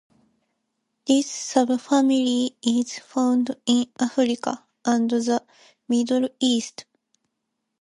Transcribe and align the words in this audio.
This 1.05 1.27
subfamily 1.27 2.55
is 2.65 2.97
found 2.97 3.55
in 3.67 3.85
Africa 3.99 4.65
and 4.83 5.07
the 5.11 5.45
Middle 5.87 6.27
East. 6.39 6.85